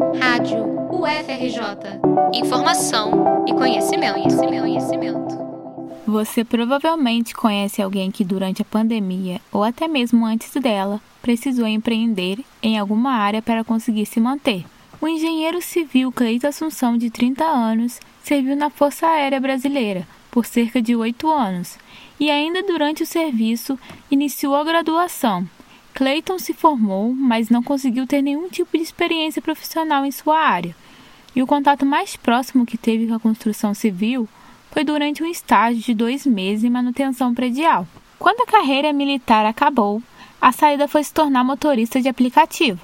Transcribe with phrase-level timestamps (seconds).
[0.00, 2.00] Rádio UFRJ.
[2.32, 5.38] Informação e conhecimento, conhecimento, conhecimento.
[6.06, 12.38] Você provavelmente conhece alguém que durante a pandemia ou até mesmo antes dela precisou empreender
[12.62, 14.64] em alguma área para conseguir se manter.
[15.02, 20.80] O engenheiro civil Cleito Assunção, de 30 anos, serviu na Força Aérea Brasileira por cerca
[20.80, 21.76] de oito anos
[22.18, 23.78] e, ainda durante o serviço,
[24.10, 25.46] iniciou a graduação
[25.94, 30.74] Clayton se formou, mas não conseguiu ter nenhum tipo de experiência profissional em sua área.
[31.34, 34.28] E o contato mais próximo que teve com a construção civil
[34.70, 37.86] foi durante um estágio de dois meses em manutenção predial.
[38.18, 40.02] Quando a carreira militar acabou,
[40.40, 42.80] a saída foi se tornar motorista de aplicativo.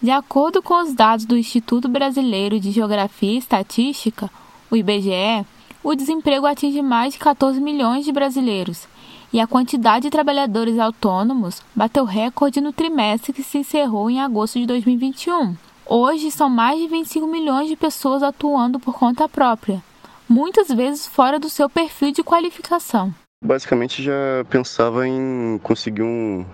[0.00, 4.30] De acordo com os dados do Instituto Brasileiro de Geografia e Estatística,
[4.70, 5.46] o IBGE,
[5.82, 8.86] o desemprego atinge mais de 14 milhões de brasileiros
[9.32, 14.58] e a quantidade de trabalhadores autônomos bateu recorde no trimestre que se encerrou em agosto
[14.58, 15.56] de 2021.
[15.84, 19.82] Hoje são mais de 25 milhões de pessoas atuando por conta própria,
[20.28, 23.14] muitas vezes fora do seu perfil de qualificação.
[23.44, 26.44] Basicamente já pensava em conseguir um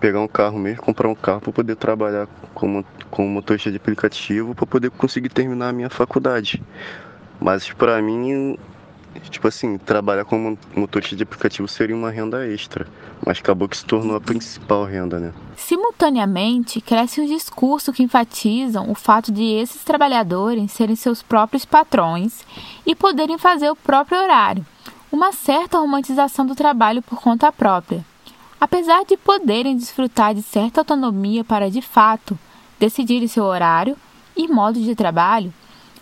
[0.00, 4.52] pegar um carro mesmo, comprar um carro para poder trabalhar como, como motorista de aplicativo
[4.52, 6.60] para poder conseguir terminar a minha faculdade.
[7.40, 8.58] Mas para mim
[9.20, 12.86] tipo assim, trabalhar como motorista de aplicativo seria uma renda extra,
[13.24, 15.32] mas acabou que se tornou a principal renda, né?
[15.56, 22.44] Simultaneamente, cresce um discurso que enfatizam o fato de esses trabalhadores serem seus próprios patrões
[22.86, 24.66] e poderem fazer o próprio horário,
[25.10, 28.04] uma certa romantização do trabalho por conta própria.
[28.60, 32.38] Apesar de poderem desfrutar de certa autonomia para, de fato,
[32.78, 33.96] decidirem seu horário
[34.36, 35.52] e modo de trabalho,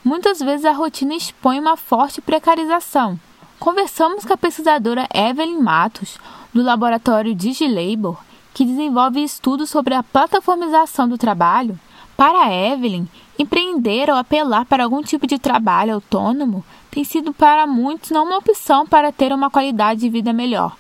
[0.03, 3.20] Muitas vezes a rotina expõe uma forte precarização.
[3.59, 6.19] Conversamos com a pesquisadora Evelyn Matos,
[6.55, 8.17] do laboratório DigiLabor,
[8.55, 11.79] que desenvolve estudos sobre a plataformização do trabalho.
[12.17, 13.07] Para Evelyn,
[13.39, 18.39] empreender ou apelar para algum tipo de trabalho autônomo tem sido para muitos não uma
[18.39, 20.77] opção para ter uma qualidade de vida melhor,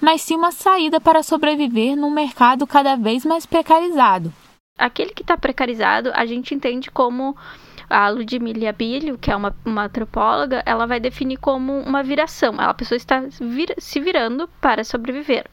[0.00, 4.32] mas sim uma saída para sobreviver num mercado cada vez mais precarizado.
[4.76, 7.36] Aquele que está precarizado, a gente entende como
[7.88, 12.54] a Ludmilla Bilho, que é uma, uma antropóloga, ela vai definir como uma viração.
[12.58, 15.46] A pessoa está vir, se virando para sobreviver.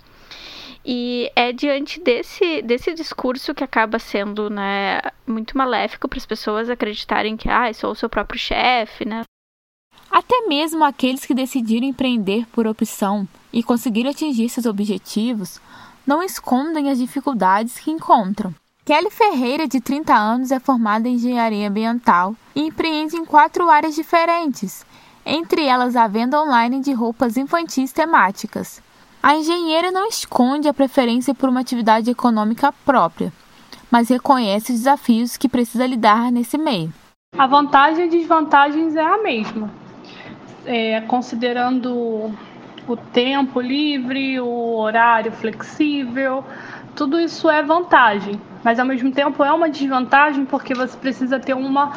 [0.83, 6.69] E é diante desse, desse discurso que acaba sendo né, muito maléfico para as pessoas
[6.69, 9.21] acreditarem que ah, sou o seu próprio chefe, né?
[10.09, 15.61] Até mesmo aqueles que decidiram empreender por opção e conseguiram atingir seus objetivos
[16.05, 18.53] não escondem as dificuldades que encontram.
[18.83, 23.93] Kelly Ferreira, de 30 anos, é formada em engenharia ambiental e empreende em quatro áreas
[23.93, 24.83] diferentes,
[25.23, 28.81] entre elas a venda online de roupas infantis temáticas.
[29.21, 33.31] A engenheira não esconde a preferência por uma atividade econômica própria,
[33.91, 36.91] mas reconhece os desafios que precisa lidar nesse meio.
[37.37, 39.71] A vantagem e desvantagens é a mesma.
[40.65, 42.33] É, considerando
[42.87, 46.43] o tempo livre, o horário flexível,
[46.95, 51.53] tudo isso é vantagem mas ao mesmo tempo é uma desvantagem porque você precisa ter
[51.53, 51.91] uma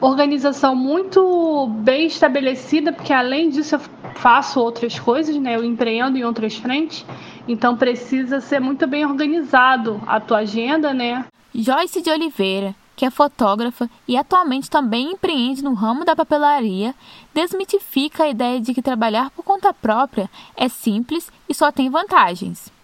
[0.00, 3.80] organização muito bem estabelecida, porque além disso eu
[4.14, 5.56] faço outras coisas, né?
[5.56, 7.04] Eu empreendo em outras frentes,
[7.48, 11.24] então precisa ser muito bem organizado a tua agenda, né?
[11.52, 16.94] Joyce de Oliveira, que é fotógrafa e atualmente também empreende no ramo da papelaria,
[17.34, 22.77] desmitifica a ideia de que trabalhar por conta própria é simples e só tem vantagens.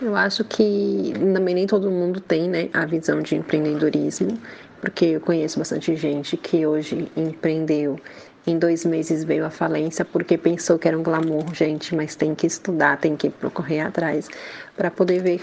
[0.00, 4.38] Eu acho que também nem todo mundo tem né, a visão de empreendedorismo,
[4.80, 8.00] porque eu conheço bastante gente que hoje empreendeu
[8.46, 12.34] em dois meses veio à falência porque pensou que era um glamour, gente, mas tem
[12.34, 14.28] que estudar, tem que correr atrás
[14.76, 15.40] para poder ver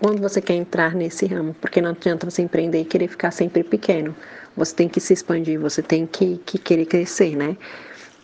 [0.00, 3.64] quando você quer entrar nesse ramo, porque não adianta você empreender e querer ficar sempre
[3.64, 4.14] pequeno.
[4.56, 7.56] Você tem que se expandir, você tem que, que querer crescer, né?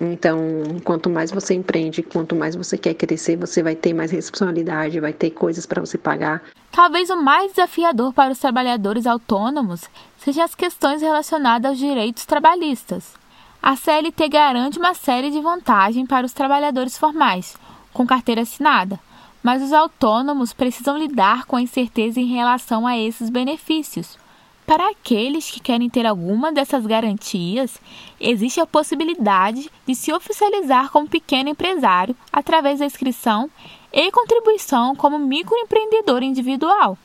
[0.01, 0.39] Então,
[0.83, 5.13] quanto mais você empreende, quanto mais você quer crescer, você vai ter mais responsabilidade, vai
[5.13, 6.43] ter coisas para você pagar.
[6.73, 9.89] Talvez o mais desafiador para os trabalhadores autônomos
[10.19, 13.15] seja as questões relacionadas aos direitos trabalhistas.
[13.63, 17.57] A CLT garante uma série de vantagens para os trabalhadores formais,
[17.93, 18.99] com carteira assinada,
[19.43, 24.19] mas os autônomos precisam lidar com a incerteza em relação a esses benefícios
[24.67, 27.79] para aqueles que querem ter alguma dessas garantias,
[28.19, 33.51] existe a possibilidade de se oficializar como pequeno empresário através da inscrição
[33.93, 36.99] e contribuição como microempreendedor individual.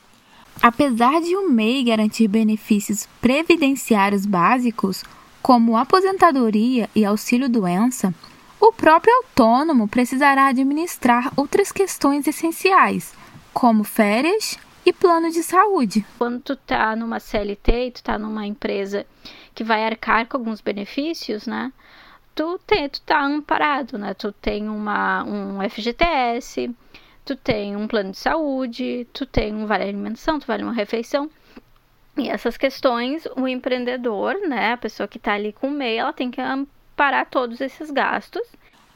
[0.62, 5.04] Apesar de o MEI garantir benefícios previdenciários básicos,
[5.42, 8.14] como aposentadoria e auxílio-doença,
[8.60, 13.14] o próprio autônomo precisará administrar outras questões essenciais,
[13.54, 14.58] como férias
[14.90, 16.04] e plano de saúde.
[16.18, 19.06] Quando tu tá numa CLT tu tá numa empresa
[19.54, 21.72] que vai arcar com alguns benefícios, né?
[22.34, 24.14] Tu, tem, tu tá amparado, né?
[24.14, 26.74] Tu tem uma, um FGTS,
[27.24, 31.30] tu tem um plano de saúde, tu tem um vale alimentação, tu vale uma refeição.
[32.16, 36.12] E essas questões, o empreendedor, né, a pessoa que está ali com o MEI, ela
[36.12, 38.42] tem que amparar todos esses gastos.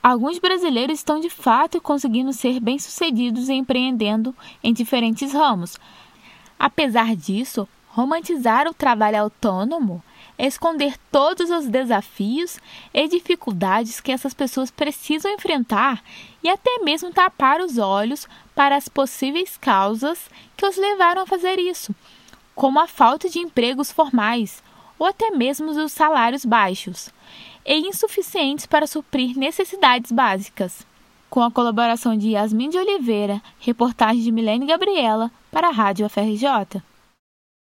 [0.04, 5.78] Alguns brasileiros estão de fato conseguindo ser bem-sucedidos empreendendo em diferentes ramos.
[6.58, 10.02] Apesar disso, romantizar o trabalho autônomo
[10.38, 12.58] esconder todos os desafios
[12.92, 16.04] e dificuldades que essas pessoas precisam enfrentar
[16.42, 21.58] e até mesmo tapar os olhos para as possíveis causas que os levaram a fazer
[21.58, 21.94] isso,
[22.54, 24.62] como a falta de empregos formais
[24.98, 27.10] ou até mesmo os salários baixos
[27.64, 30.86] e insuficientes para suprir necessidades básicas.
[31.30, 36.82] Com a colaboração de Yasmin de Oliveira, reportagem de Milene Gabriela para a Rádio FRJ.